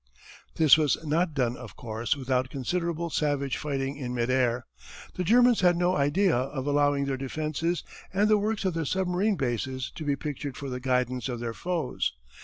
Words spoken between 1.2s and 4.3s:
done of course without considerable savage fighting in